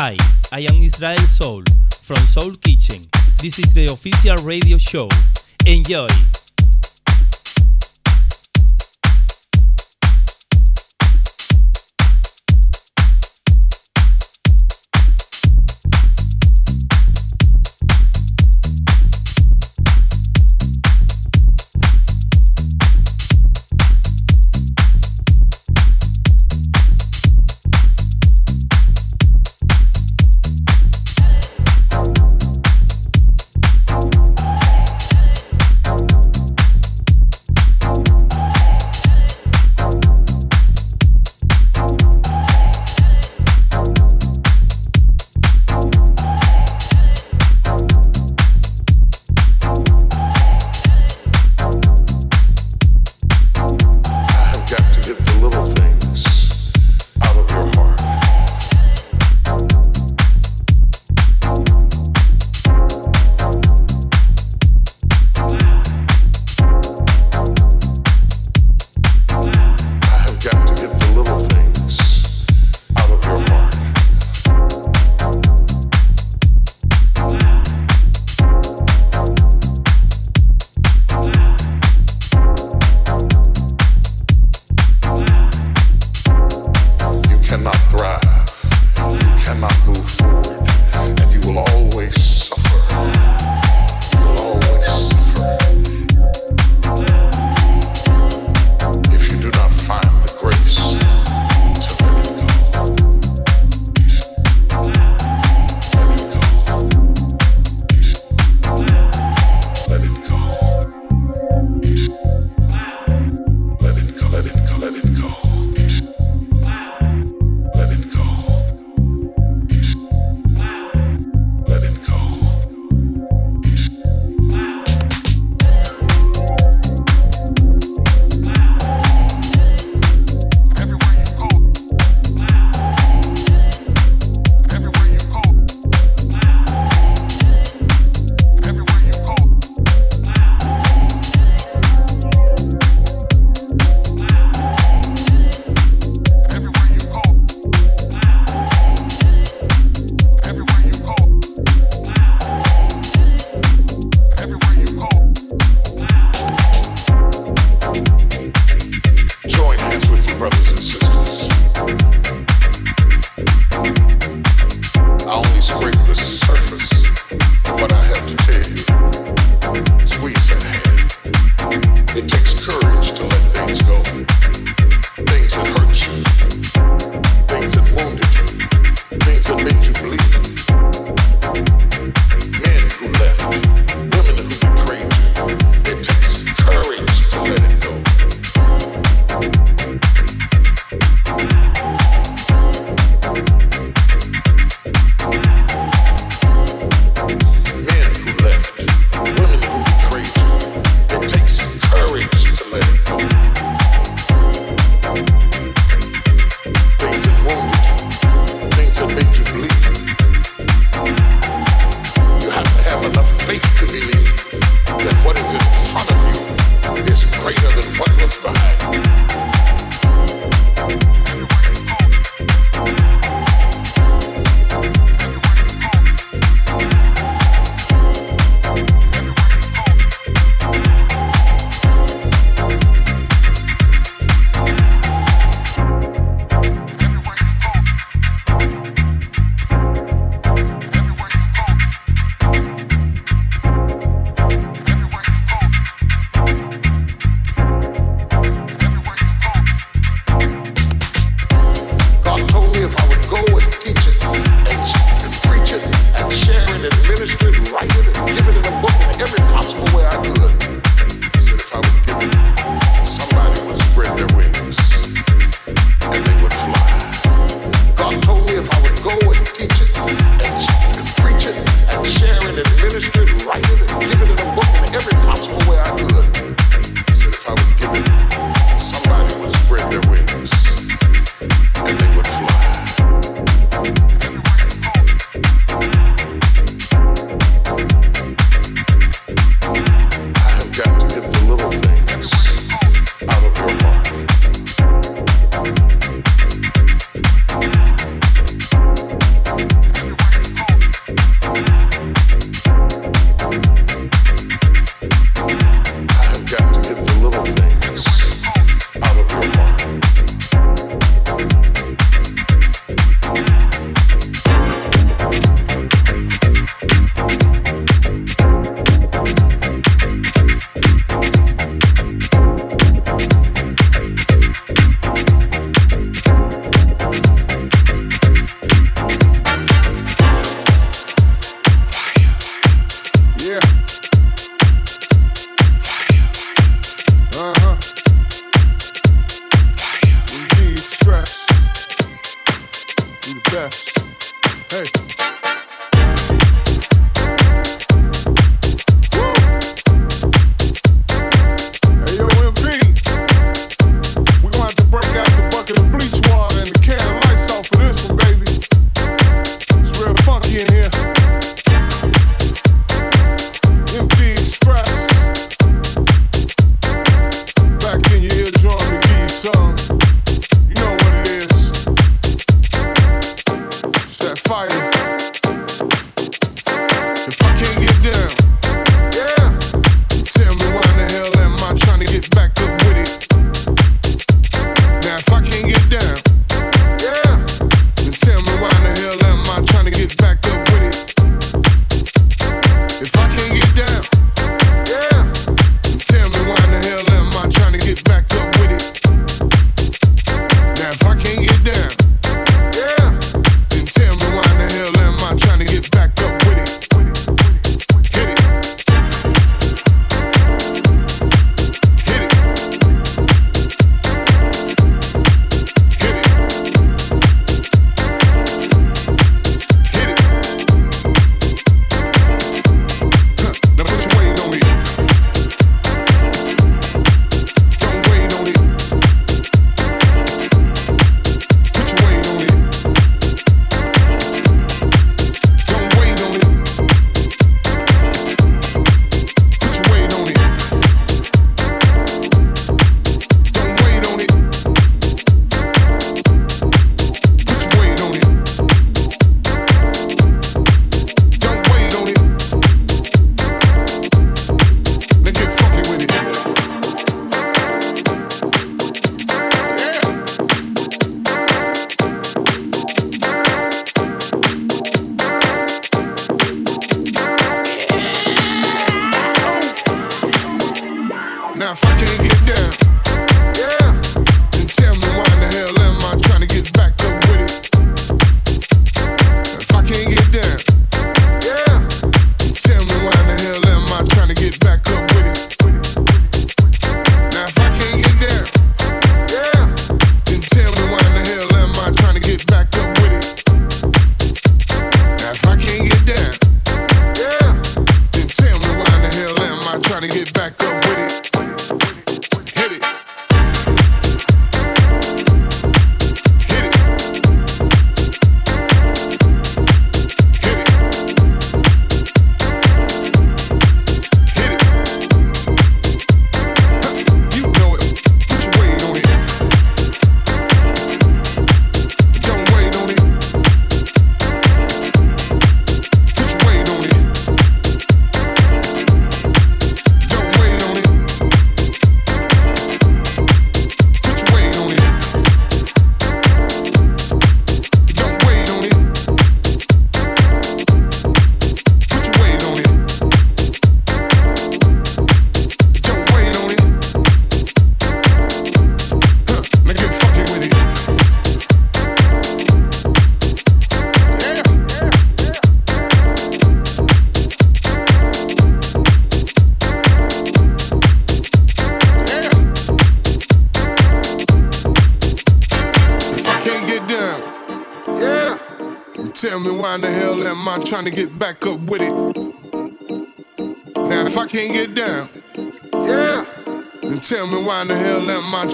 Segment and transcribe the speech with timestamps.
[0.00, 0.16] Hi,
[0.52, 3.02] I am Israel Soul from Soul Kitchen.
[3.42, 5.08] This is the official radio show.
[5.66, 6.06] Enjoy!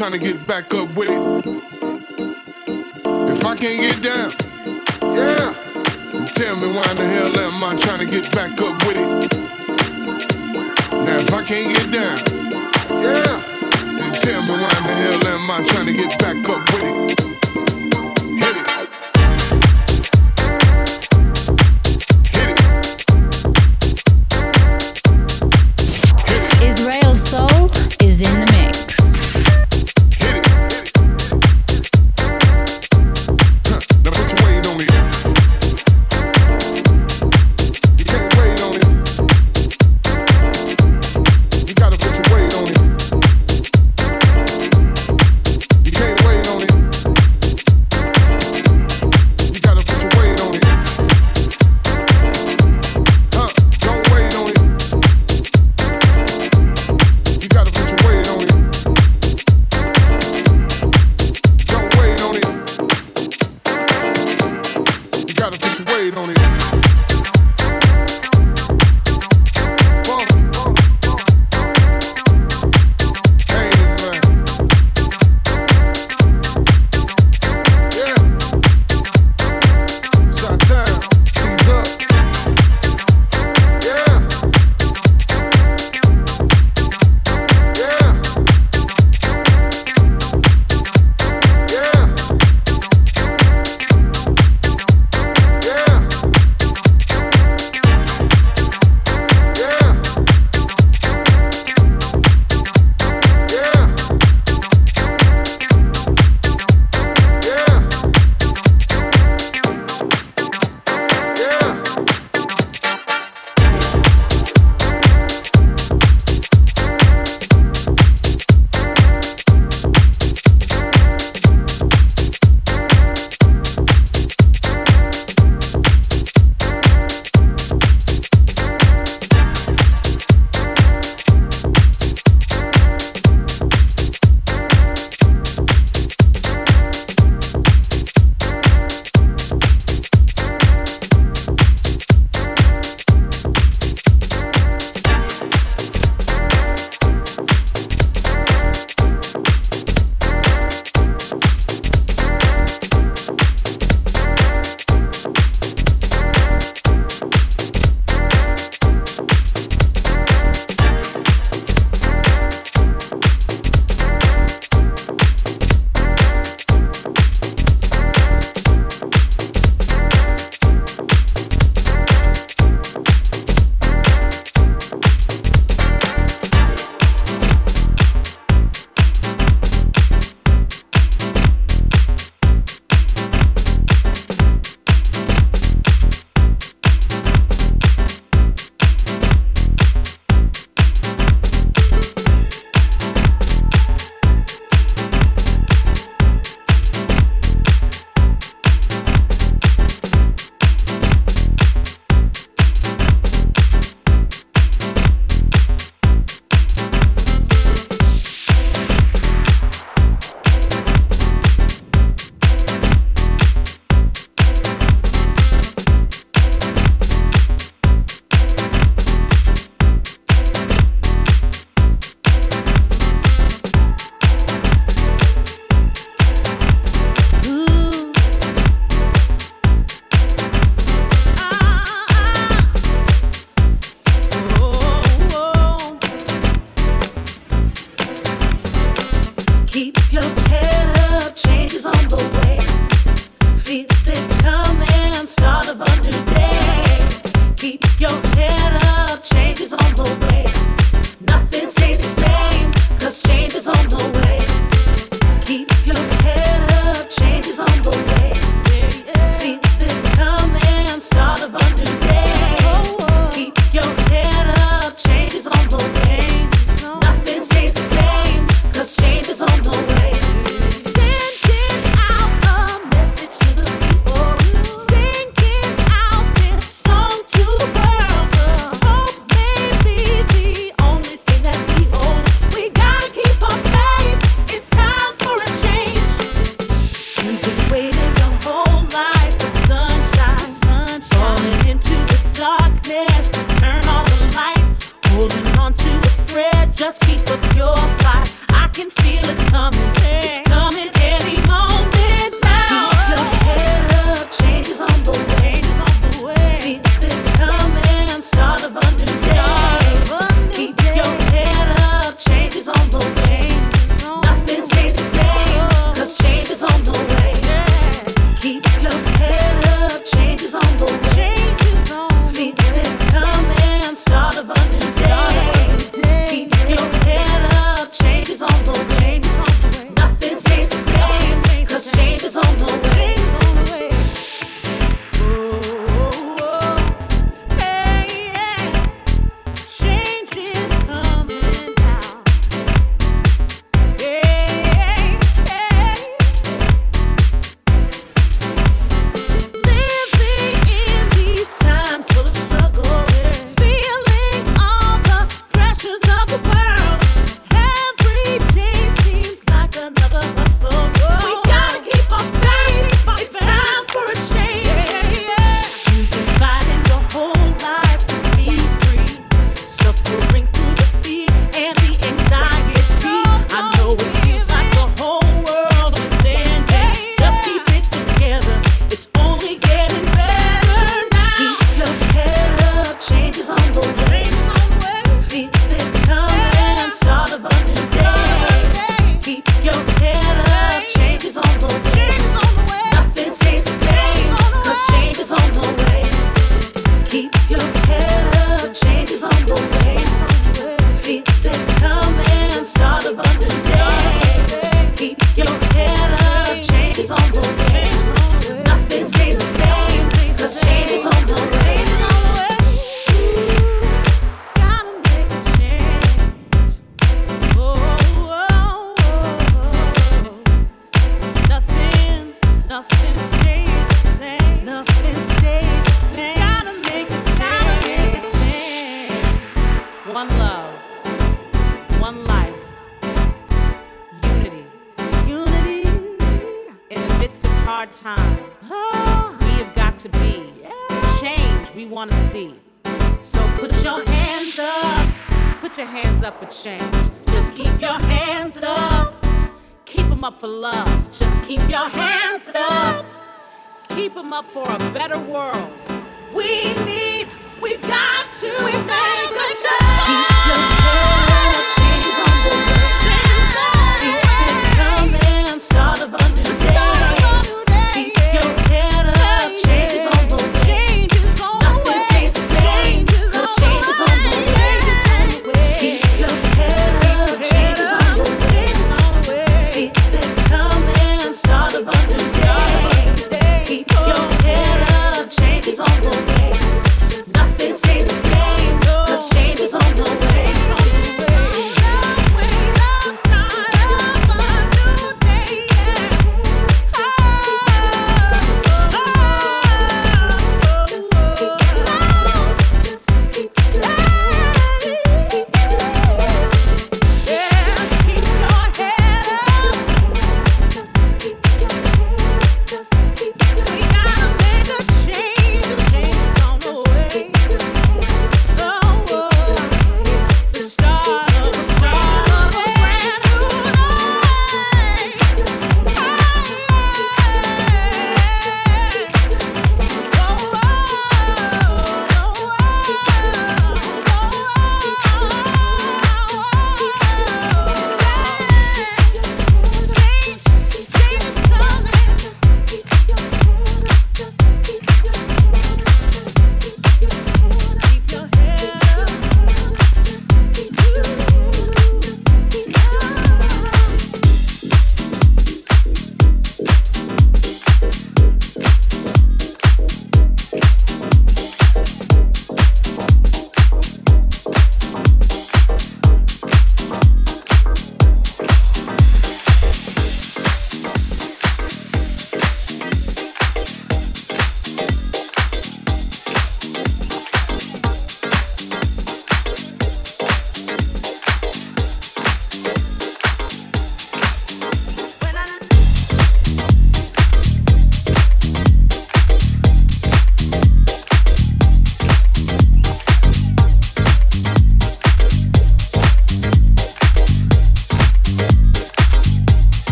[0.00, 1.46] trying to get back up with it.
[3.04, 4.32] If I can't get down,
[5.14, 5.52] yeah,
[6.32, 8.58] tell me why in the hell am I trying to get back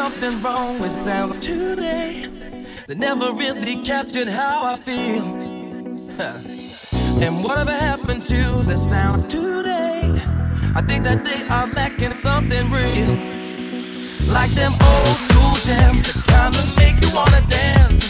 [0.00, 2.26] something wrong with sounds today.
[2.86, 5.26] They never really captured how I feel.
[7.24, 10.00] And whatever happened to the sounds today?
[10.74, 13.12] I think that they are lacking something real.
[14.36, 18.06] Like them old school jams that kinda make you wanna dance.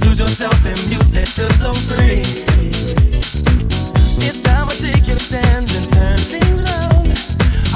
[0.00, 2.24] Lose yourself in music, feel so free.
[4.26, 7.06] It's time to take your stand and turn things around.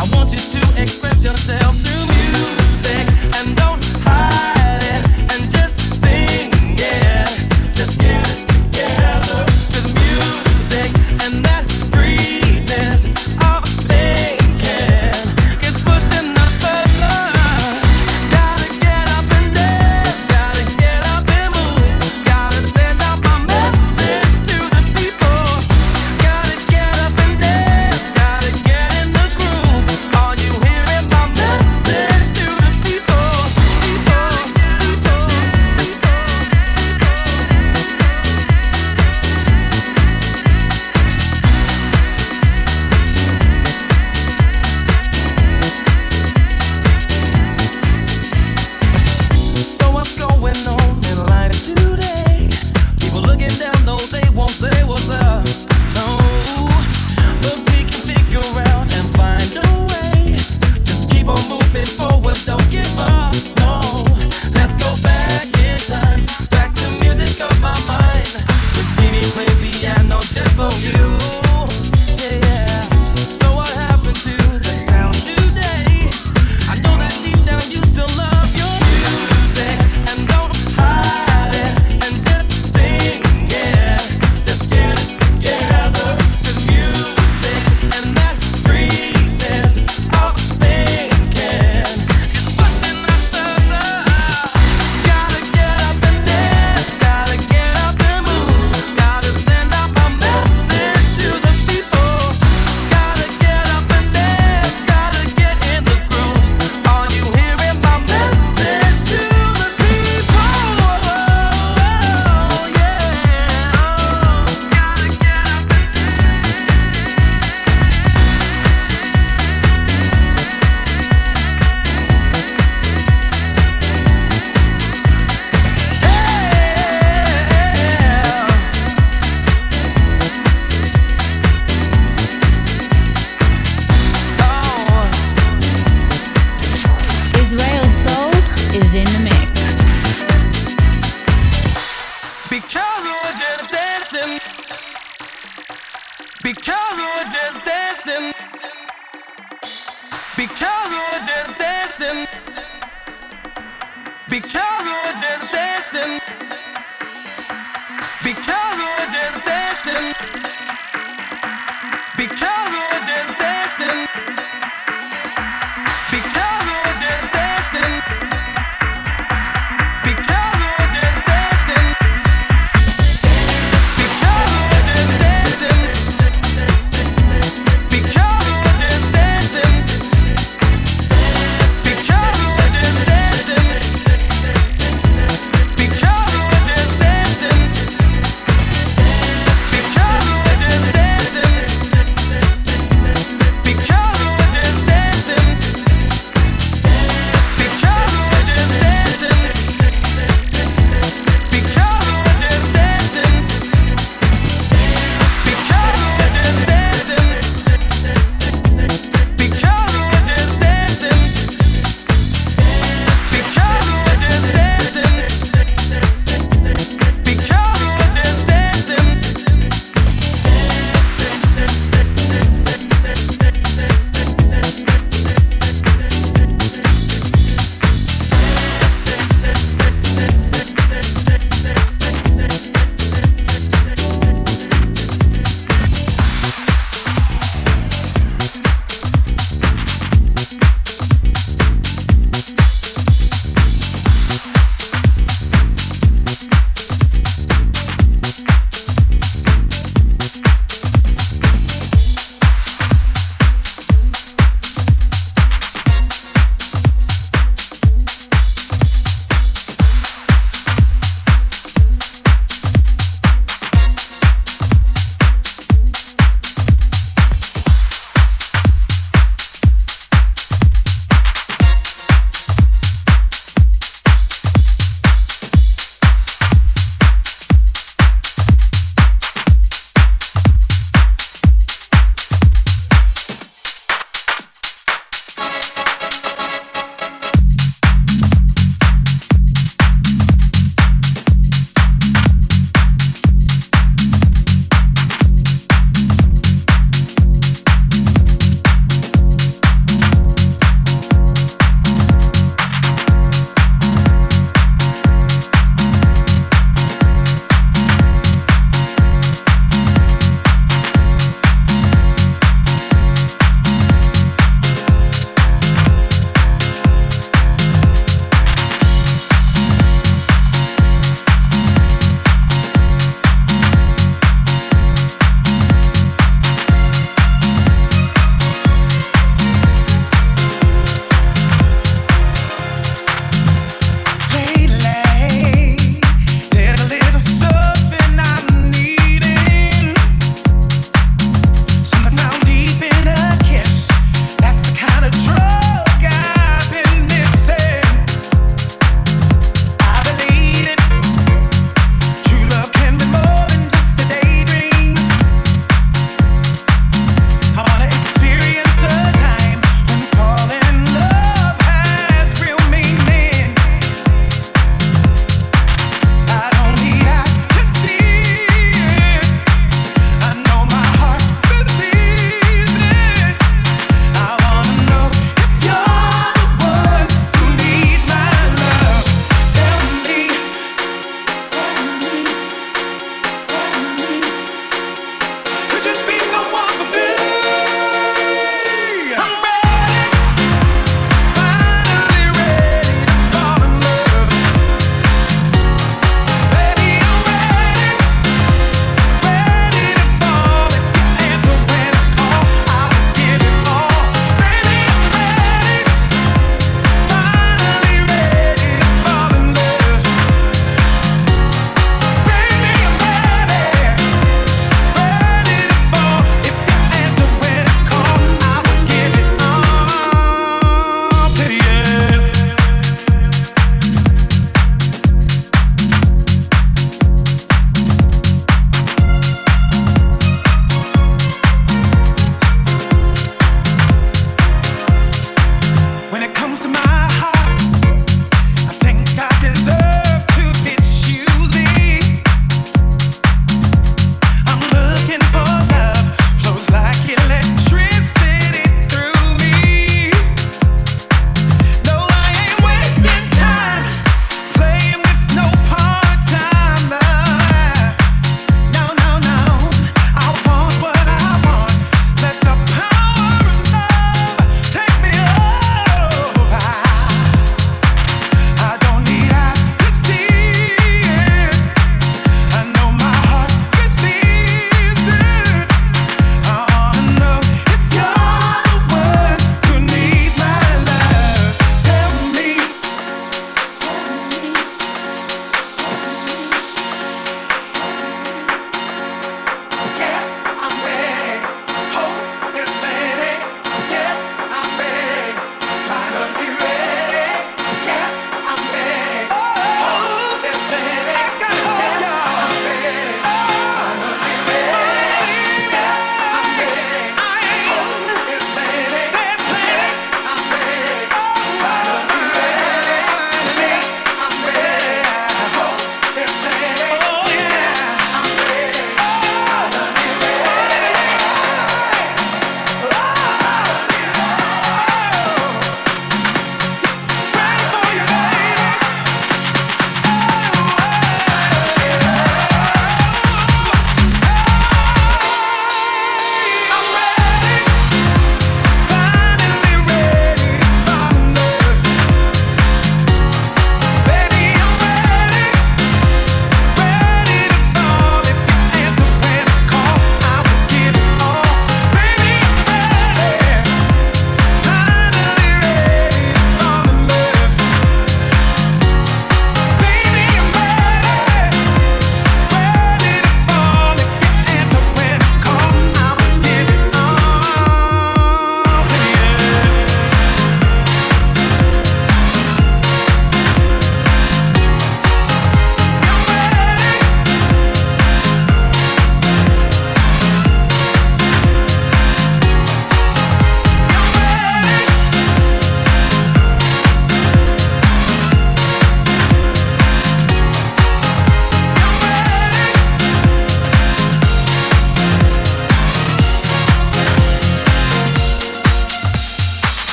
[0.00, 2.11] I want you to express yourself through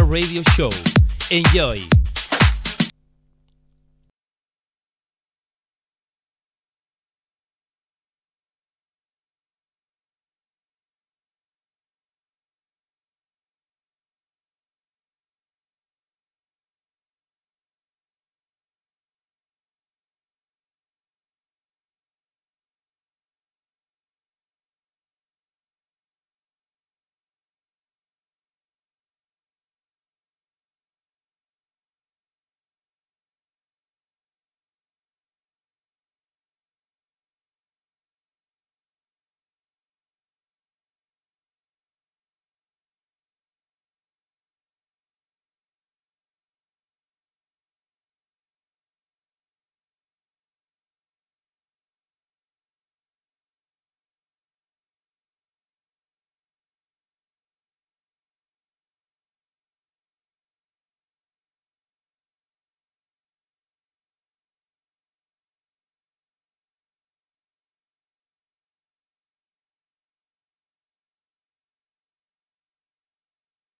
[0.00, 0.70] Radio show.
[1.30, 1.76] Enjoy!